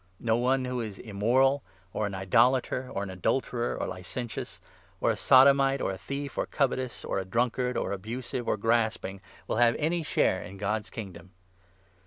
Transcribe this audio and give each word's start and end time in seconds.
No 0.19 0.35
one 0.35 0.65
who 0.65 0.81
is 0.81 0.97
immoral, 0.97 1.61
or 1.93 2.07
an 2.07 2.15
idolater, 2.15 2.89
or 2.91 3.03
an 3.03 3.11
adulterer, 3.11 3.77
or 3.79 3.85
licentious, 3.85 4.59
or 4.99 5.11
a 5.11 5.15
sodomite, 5.15 5.79
or 5.79 5.91
a 5.91 5.97
thief, 5.99 6.39
or 6.39 6.47
covetous, 6.47 7.05
or 7.05 7.19
a 7.19 7.23
drunkard, 7.25 7.77
or 7.77 7.91
abusive, 7.91 8.47
or 8.47 8.55
10 8.57 8.61
grasping, 8.61 9.21
will 9.47 9.57
have 9.57 9.75
any 9.77 10.01
share 10.01 10.41
in 10.41 10.57
God's 10.57 10.89
Kingdom. 10.89 11.33